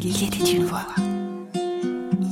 Il 0.00 0.24
était 0.24 0.52
une 0.52 0.64
voix. 0.64 0.86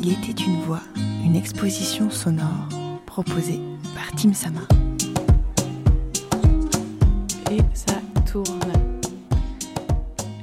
Il 0.00 0.12
était 0.12 0.40
une 0.40 0.60
voix, 0.60 0.82
une 1.24 1.34
exposition 1.34 2.10
sonore 2.10 2.68
proposée 3.06 3.60
par 3.92 4.12
Tim 4.12 4.32
Sama. 4.32 4.60
Et 7.50 7.58
ça 7.74 8.00
tourne. 8.30 8.72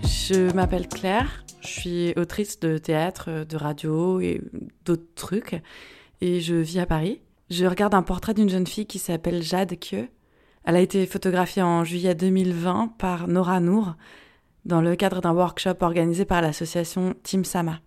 Je 0.04 0.52
m'appelle 0.52 0.90
Claire, 0.90 1.46
je 1.62 1.68
suis 1.68 2.14
autrice 2.18 2.60
de 2.60 2.78
théâtre, 2.78 3.46
de 3.48 3.56
radio 3.56 4.20
et 4.20 4.42
d'autres 4.84 5.14
trucs, 5.16 5.62
et 6.20 6.42
je 6.42 6.56
vis 6.56 6.80
à 6.80 6.86
Paris. 6.86 7.22
Je 7.50 7.66
regarde 7.66 7.96
un 7.96 8.04
portrait 8.04 8.34
d'une 8.34 8.50
jeune 8.50 8.68
fille 8.68 8.86
qui 8.86 9.00
s'appelle 9.00 9.42
Jade 9.44 9.76
Kyo. 9.80 10.08
Elle 10.66 10.76
a 10.76 10.82
été 10.82 11.06
photographiée 11.06 11.62
en 11.62 11.86
juillet 11.86 12.16
2020 12.16 12.96
par 12.98 13.30
Nora 13.30 13.62
Nour 13.62 13.96
dans 14.66 14.82
le 14.82 14.96
cadre 14.96 15.22
d'un 15.22 15.34
workshop 15.34 15.76
organisé 15.82 16.26
par 16.26 16.42
l'association 16.42 17.16
Team 17.24 17.44
Sama. 17.44 17.80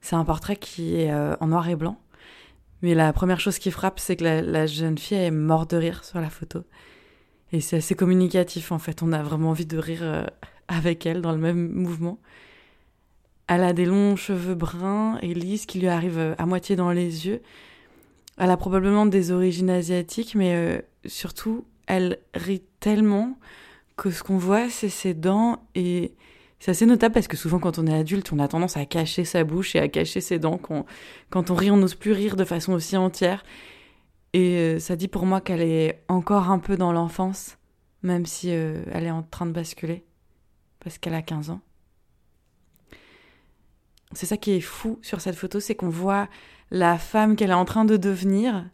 C'est 0.00 0.16
un 0.16 0.24
portrait 0.24 0.56
qui 0.56 0.96
est 0.96 1.10
euh, 1.10 1.34
en 1.40 1.48
noir 1.48 1.68
et 1.68 1.76
blanc, 1.76 1.98
mais 2.82 2.94
la 2.94 3.12
première 3.12 3.40
chose 3.40 3.58
qui 3.58 3.70
frappe, 3.70 3.98
c'est 3.98 4.16
que 4.16 4.24
la, 4.24 4.66
jeune 4.66 4.98
fille 4.98 5.16
est 5.16 5.30
morte 5.30 5.70
de 5.70 5.78
rire 5.78 6.04
sur 6.04 6.20
la 6.20 6.28
photo. 6.28 6.64
Et 7.52 7.60
c'est 7.60 7.78
assez 7.78 7.94
communicatif 7.94 8.72
en 8.72 8.78
fait, 8.78 9.02
on 9.02 9.12
a 9.12 9.22
vraiment 9.22 9.50
envie 9.50 9.66
de 9.66 9.78
rire 9.78 10.02
euh, 10.02 10.26
avec 10.68 11.06
elle 11.06 11.22
dans 11.22 11.32
le 11.32 11.38
même 11.38 11.70
mouvement. 11.72 12.18
Elle 13.46 13.62
a 13.62 13.72
des 13.72 13.84
longs 13.84 14.16
cheveux 14.16 14.54
bruns 14.54 15.18
et 15.22 15.34
lisses 15.34 15.66
qui 15.66 15.78
lui 15.78 15.88
arrivent 15.88 16.18
euh, 16.18 16.34
à 16.36 16.46
moitié 16.46 16.76
dans 16.76 16.90
les 16.90 17.26
yeux. 17.26 17.40
Elle 18.36 18.50
a 18.50 18.56
probablement 18.56 19.06
des 19.06 19.30
origines 19.30 19.70
asiatiques, 19.70 20.34
mais 20.34 20.84
surtout, 21.06 21.64
elle 21.86 22.18
rit 22.34 22.64
tellement 22.80 23.38
que 23.96 24.10
ce 24.10 24.22
qu'on 24.22 24.38
voit, 24.38 24.68
c'est 24.70 24.88
ses 24.88 25.14
dents 25.14 25.66
et 25.74 26.14
c'est 26.58 26.70
assez 26.70 26.86
notable 26.86 27.12
parce 27.12 27.28
que 27.28 27.36
souvent 27.36 27.58
quand 27.58 27.78
on 27.78 27.86
est 27.86 27.94
adulte, 27.94 28.32
on 28.32 28.38
a 28.38 28.48
tendance 28.48 28.76
à 28.76 28.86
cacher 28.86 29.24
sa 29.24 29.44
bouche 29.44 29.76
et 29.76 29.80
à 29.80 29.88
cacher 29.88 30.20
ses 30.20 30.38
dents. 30.38 30.58
Quand, 31.30 31.50
on 31.50 31.54
rit, 31.54 31.70
on 31.70 31.76
n'ose 31.76 31.94
plus 31.94 32.12
rire 32.12 32.36
de 32.36 32.44
façon 32.44 32.72
aussi 32.72 32.96
entière. 32.96 33.44
Et 34.32 34.56
euh, 34.56 34.78
ça 34.80 34.96
dit 34.96 35.08
pour 35.08 35.26
moi 35.26 35.40
qu'elle 35.40 35.62
est 35.62 36.02
encore 36.08 36.50
un 36.50 36.58
peu 36.58 36.76
dans 36.76 36.92
l'enfance, 36.92 37.58
même 38.02 38.26
si 38.26 38.48
euh, 38.50 38.82
elle 38.90 39.04
est 39.04 39.10
en 39.10 39.22
train 39.22 39.46
de 39.46 39.52
basculer, 39.52 40.04
parce 40.80 40.98
qu'elle 40.98 41.14
a 41.14 41.22
15 41.22 41.50
ans. 41.50 41.60
C'est 44.12 44.26
ça 44.26 44.36
qui 44.36 44.52
est 44.52 44.60
fou 44.60 44.98
sur 45.02 45.20
cette 45.20 45.36
photo, 45.36 45.60
c'est 45.60 45.74
qu'on 45.74 45.88
voit 45.88 46.28
la 46.70 46.98
femme 46.98 47.36
qu'elle 47.36 47.50
est 47.50 47.54
en 47.54 47.64
train 47.64 47.84
de 47.84 47.96
devenir, 47.96 48.64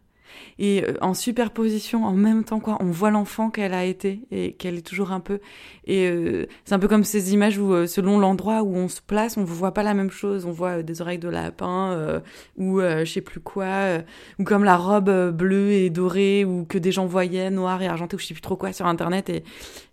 et 0.59 0.83
euh, 0.83 0.93
en 1.01 1.13
superposition 1.13 2.05
en 2.05 2.13
même 2.13 2.43
temps 2.43 2.59
quoi 2.59 2.77
on 2.79 2.91
voit 2.91 3.11
l'enfant 3.11 3.49
qu'elle 3.49 3.73
a 3.73 3.85
été 3.85 4.21
et 4.31 4.53
qu'elle 4.53 4.77
est 4.77 4.85
toujours 4.85 5.11
un 5.11 5.19
peu. 5.19 5.39
Et 5.85 6.07
euh, 6.07 6.45
c'est 6.65 6.75
un 6.75 6.79
peu 6.79 6.87
comme 6.87 7.03
ces 7.03 7.33
images 7.33 7.57
où 7.57 7.73
euh, 7.73 7.87
selon 7.87 8.19
l'endroit 8.19 8.61
où 8.63 8.75
on 8.75 8.87
se 8.87 9.01
place 9.01 9.37
on 9.37 9.41
ne 9.41 9.45
voit 9.45 9.73
pas 9.73 9.83
la 9.83 9.93
même 9.93 10.11
chose. 10.11 10.45
On 10.45 10.51
voit 10.51 10.83
des 10.83 11.01
oreilles 11.01 11.19
de 11.19 11.29
lapin 11.29 12.21
ou 12.57 12.79
je 12.81 13.05
sais 13.05 13.21
plus 13.21 13.39
quoi 13.39 13.99
ou 14.39 14.43
comme 14.43 14.63
la 14.63 14.77
robe 14.77 15.31
bleue 15.31 15.71
et 15.71 15.89
dorée 15.89 16.45
ou 16.45 16.65
que 16.65 16.77
des 16.77 16.91
gens 16.91 17.05
voyaient 17.05 17.49
noir 17.49 17.81
et 17.81 17.87
argenté 17.87 18.15
ou 18.15 18.19
je 18.19 18.25
sais 18.25 18.33
plus 18.33 18.41
trop 18.41 18.55
quoi 18.55 18.73
sur 18.73 18.85
internet. 18.85 19.29
Et 19.29 19.43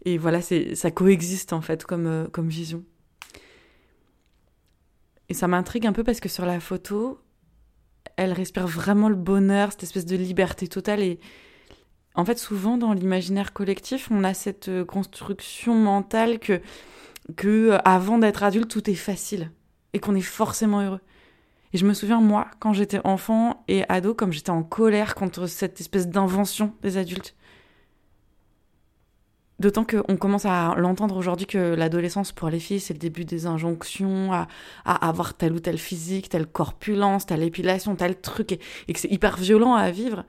et 0.05 0.19
voilà 0.19 0.41
c'est 0.41 0.75
ça 0.75 0.91
coexiste 0.91 1.53
en 1.53 1.61
fait 1.61 1.85
comme 1.85 2.29
comme 2.33 2.49
vision. 2.49 2.83
Et 5.29 5.35
ça 5.35 5.47
m'intrigue 5.47 5.87
un 5.87 5.93
peu 5.93 6.05
parce 6.05 6.21
que 6.21 6.29
sur 6.29 6.47
la 6.47 6.59
photo 6.61 7.19
elle 8.19 8.33
respire 8.33 8.67
vraiment 8.67 9.09
le 9.09 9.15
bonheur, 9.15 9.71
cette 9.71 9.85
espèce 9.85 10.05
de 10.05 10.17
liberté 10.17 10.67
totale. 10.67 11.01
Et 11.01 11.21
en 12.15 12.25
fait, 12.25 12.37
souvent 12.37 12.77
dans 12.77 12.93
l'imaginaire 12.93 13.53
collectif, 13.53 14.09
on 14.11 14.25
a 14.25 14.35
cette 14.35 14.85
construction 14.85 15.75
mentale 15.75 16.41
que, 16.41 16.61
que 17.37 17.71
euh, 17.71 17.79
avant 17.85 18.19
d'être 18.19 18.43
adulte, 18.43 18.69
tout 18.69 18.91
est 18.91 18.97
facile 18.97 19.53
et 19.93 20.01
qu'on 20.01 20.17
est 20.17 20.21
forcément 20.21 20.81
heureux. 20.81 21.01
Et 21.73 21.79
je 21.79 21.87
me 21.87 21.95
souviens, 21.95 22.21
moi, 22.21 22.49
quand 22.59 22.73
j'étais 22.73 23.01
enfant 23.05 23.65
et 23.69 23.85
ado, 23.89 24.15
comme 24.15 24.33
j'étais 24.33 24.51
en 24.51 24.65
colère 24.65 25.15
contre 25.15 25.47
cette 25.47 25.81
espèce 25.81 26.09
d'invention 26.09 26.75
des 26.83 26.97
adultes. 26.97 27.37
D'autant 29.59 29.85
qu'on 29.85 30.17
commence 30.17 30.45
à 30.45 30.75
l'entendre 30.77 31.17
aujourd'hui 31.17 31.47
que 31.47 31.75
l'adolescence 31.75 32.31
pour 32.31 32.49
les 32.49 32.61
filles, 32.61 32.79
c'est 32.79 32.95
le 32.95 33.01
début 33.01 33.25
des 33.25 33.47
injonctions 33.47 34.33
à, 34.33 34.47
avoir 34.85 35.35
tel 35.35 35.53
ou 35.53 35.59
tel 35.59 35.79
physique, 35.79 36.29
telle 36.29 36.47
corpulence, 36.47 37.27
telle 37.27 37.43
épilation, 37.43 37.97
tel 37.97 38.21
truc, 38.21 38.53
et, 38.53 38.93
que 38.93 39.01
c'est 39.01 39.11
hyper 39.11 39.37
violent 39.37 39.75
à 39.75 39.91
vivre. 39.91 40.25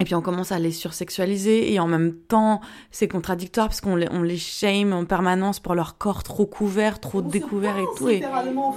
Et 0.00 0.04
puis 0.04 0.14
on 0.14 0.20
commence 0.20 0.52
à 0.52 0.58
les 0.58 0.70
sursexualiser 0.70 1.72
et 1.72 1.80
en 1.80 1.88
même 1.88 2.14
temps 2.14 2.60
c'est 2.92 3.08
contradictoire 3.08 3.66
parce 3.66 3.80
qu'on 3.80 3.96
les, 3.96 4.06
on 4.12 4.22
les 4.22 4.36
shame 4.36 4.92
en 4.92 5.04
permanence 5.04 5.58
pour 5.58 5.74
leur 5.74 5.98
corps 5.98 6.22
trop 6.22 6.46
couvert, 6.46 7.00
trop 7.00 7.20
découvert 7.20 7.78
et 7.78 7.86
tout. 7.96 8.06
Littéralement, 8.06 8.76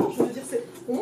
je 0.00 0.22
veux 0.22 0.32
dire, 0.32 0.42
on 0.88 0.96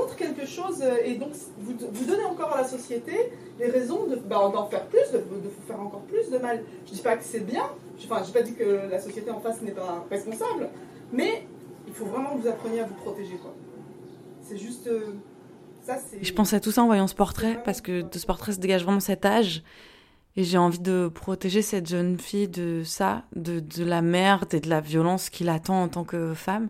euh, 0.82 0.96
et 1.04 1.14
donc 1.14 1.30
vous, 1.58 1.74
vous, 1.92 2.04
donnez 2.04 2.24
encore 2.24 2.52
à 2.54 2.62
la 2.62 2.68
société 2.68 3.12
les 3.58 3.68
raisons 3.68 4.06
bah, 4.26 4.50
d'en 4.52 4.66
faire 4.66 4.86
plus, 4.86 5.12
de, 5.12 5.18
de, 5.18 5.50
faire 5.66 5.80
encore 5.80 6.02
plus 6.02 6.30
de 6.30 6.38
mal. 6.38 6.62
Je 6.86 6.92
dis 6.92 7.02
pas 7.02 7.16
que 7.16 7.24
c'est 7.24 7.40
bien, 7.40 7.64
Enfin, 8.04 8.22
j'ai 8.24 8.32
pas 8.32 8.42
dit 8.42 8.54
que 8.54 8.88
la 8.90 9.00
société 9.00 9.30
en 9.30 9.40
face 9.40 9.60
n'est 9.62 9.72
pas 9.72 10.06
responsable, 10.10 10.70
mais 11.12 11.46
il 11.86 11.92
faut 11.92 12.06
vraiment 12.06 12.36
que 12.36 12.42
vous 12.42 12.48
appreniez 12.48 12.80
à 12.80 12.86
vous 12.86 12.94
protéger. 12.94 13.38
C'est 14.42 14.56
juste. 14.56 14.86
Euh, 14.86 15.14
ça. 15.82 15.98
Je 16.20 16.32
pense 16.32 16.52
à 16.52 16.60
tout 16.60 16.70
ça 16.70 16.82
en 16.82 16.86
voyant 16.86 17.06
ce 17.06 17.14
portrait, 17.14 17.60
parce 17.64 17.80
que 17.80 18.02
de 18.02 18.18
ce 18.18 18.26
portrait 18.26 18.52
se 18.52 18.58
dégage 18.58 18.84
vraiment 18.84 19.00
cet 19.00 19.24
âge. 19.24 19.62
Et 20.36 20.44
j'ai 20.44 20.58
envie 20.58 20.78
de 20.78 21.10
protéger 21.12 21.60
cette 21.60 21.88
jeune 21.88 22.18
fille 22.18 22.48
de 22.48 22.82
ça, 22.84 23.24
de, 23.34 23.58
de 23.58 23.84
la 23.84 24.00
merde 24.00 24.54
et 24.54 24.60
de 24.60 24.68
la 24.68 24.80
violence 24.80 25.28
qui 25.28 25.42
l'attend 25.42 25.82
en 25.82 25.88
tant 25.88 26.04
que 26.04 26.34
femme. 26.34 26.68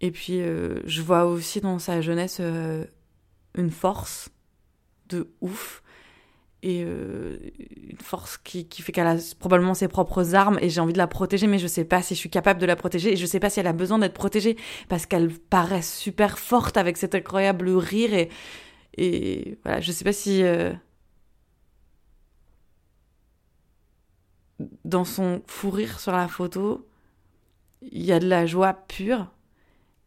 Et 0.00 0.10
puis, 0.10 0.40
euh, 0.40 0.80
je 0.86 1.02
vois 1.02 1.26
aussi 1.26 1.60
dans 1.60 1.78
sa 1.78 2.00
jeunesse 2.00 2.38
euh, 2.40 2.84
une 3.54 3.70
force 3.70 4.30
de 5.08 5.30
ouf. 5.40 5.82
Et 6.62 6.82
euh, 6.84 7.38
une 7.90 8.00
force 8.00 8.36
qui, 8.36 8.68
qui 8.68 8.82
fait 8.82 8.92
qu'elle 8.92 9.06
a 9.06 9.16
probablement 9.38 9.72
ses 9.72 9.88
propres 9.88 10.34
armes 10.34 10.58
et 10.60 10.68
j'ai 10.68 10.82
envie 10.82 10.92
de 10.92 10.98
la 10.98 11.06
protéger 11.06 11.46
mais 11.46 11.58
je 11.58 11.66
sais 11.66 11.86
pas 11.86 12.02
si 12.02 12.14
je 12.14 12.18
suis 12.18 12.28
capable 12.28 12.60
de 12.60 12.66
la 12.66 12.76
protéger 12.76 13.14
et 13.14 13.16
je 13.16 13.24
sais 13.24 13.40
pas 13.40 13.48
si 13.48 13.60
elle 13.60 13.66
a 13.66 13.72
besoin 13.72 13.98
d'être 13.98 14.12
protégée 14.12 14.58
parce 14.90 15.06
qu'elle 15.06 15.30
paraît 15.30 15.80
super 15.80 16.38
forte 16.38 16.76
avec 16.76 16.98
cet 16.98 17.14
incroyable 17.14 17.70
rire 17.70 18.12
et 18.12 18.28
et 18.98 19.56
voilà 19.64 19.80
je 19.80 19.90
sais 19.90 20.04
pas 20.04 20.12
si 20.12 20.42
dans 24.84 25.06
son 25.06 25.40
fou 25.46 25.70
rire 25.70 25.98
sur 25.98 26.12
la 26.12 26.28
photo 26.28 26.86
il 27.80 28.04
y 28.04 28.12
a 28.12 28.18
de 28.20 28.28
la 28.28 28.44
joie 28.44 28.74
pure 28.74 29.28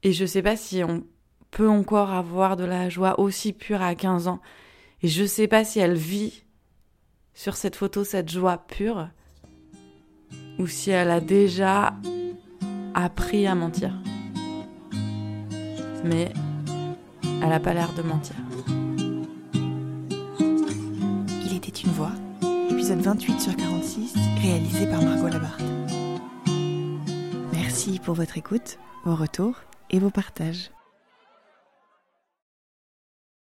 et 0.04 0.12
je 0.12 0.26
sais 0.26 0.42
pas 0.42 0.56
si 0.56 0.84
on 0.84 1.04
peut 1.50 1.70
encore 1.70 2.12
avoir 2.12 2.58
de 2.58 2.66
la 2.66 2.90
joie 2.90 3.20
aussi 3.20 3.54
pure 3.54 3.82
à 3.82 3.96
15 3.96 4.28
ans 4.28 4.42
et 5.02 5.08
je 5.08 5.26
sais 5.26 5.48
pas 5.48 5.64
si 5.64 5.80
elle 5.80 5.96
vit 5.96 6.44
sur 7.34 7.56
cette 7.56 7.76
photo 7.76 8.04
cette 8.04 8.30
joie 8.30 8.58
pure 8.58 9.08
ou 10.60 10.68
si 10.68 10.92
elle 10.92 11.10
a 11.10 11.20
déjà 11.20 11.96
appris 12.94 13.48
à 13.48 13.56
mentir. 13.56 13.94
Mais 16.04 16.32
elle 17.42 17.50
n'a 17.50 17.60
pas 17.60 17.74
l'air 17.74 17.94
de 17.94 18.02
mentir. 18.02 18.36
Il 21.46 21.56
était 21.56 21.72
une 21.72 21.92
voix, 21.92 22.12
épisode 22.70 23.00
28 23.00 23.40
sur 23.40 23.56
46, 23.56 24.14
réalisé 24.42 24.86
par 24.88 25.02
Margot 25.02 25.28
Labarthe. 25.28 25.64
Merci 27.54 28.00
pour 28.00 28.14
votre 28.14 28.38
écoute, 28.38 28.78
vos 29.06 29.16
retours 29.16 29.56
et 29.94 30.00
vos 30.00 30.10
partages. 30.10 30.72